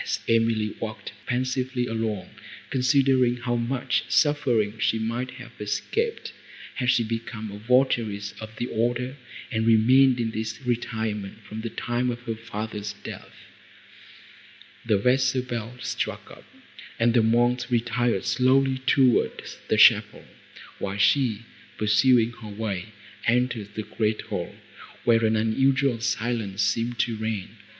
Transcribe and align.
As 0.00 0.20
Emily 0.28 0.76
walked 0.78 1.10
pensively 1.26 1.88
along, 1.88 2.30
considering 2.70 3.38
how 3.38 3.56
much 3.56 4.04
suffering 4.06 4.78
she 4.78 5.00
might 5.00 5.32
have 5.32 5.50
escaped, 5.58 6.32
had 6.76 6.88
she 6.90 7.02
become 7.02 7.50
a 7.50 7.58
votaress 7.58 8.34
of 8.40 8.54
the 8.54 8.68
order, 8.68 9.16
and 9.50 9.66
remained 9.66 10.20
in 10.20 10.30
this 10.30 10.60
retirement 10.64 11.42
from 11.42 11.62
the 11.62 11.70
time 11.70 12.08
of 12.10 12.20
her 12.20 12.36
father's 12.36 12.92
death, 13.02 13.34
the 14.86 14.96
vesper 14.96 15.42
bell 15.42 15.74
struck 15.80 16.30
up, 16.30 16.44
and 17.00 17.12
the 17.12 17.20
monks 17.20 17.68
retired 17.68 18.24
slowly 18.24 18.78
toward 18.78 19.42
the 19.66 19.76
chapel, 19.76 20.24
while 20.78 20.98
she, 20.98 21.42
pursuing 21.78 22.30
her 22.30 22.48
way, 22.48 22.90
entered 23.26 23.74
the 23.74 23.82
great 23.82 24.20
hall, 24.20 24.54
where 25.02 25.24
an 25.24 25.34
unusual 25.34 25.98
silence 25.98 26.62
seemed 26.62 26.96
to 27.00 27.16
reign. 27.16 27.56